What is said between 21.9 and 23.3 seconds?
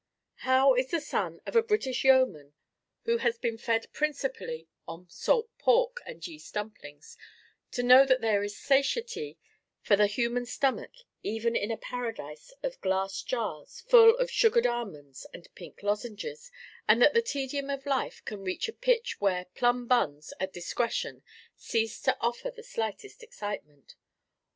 to offer the slightest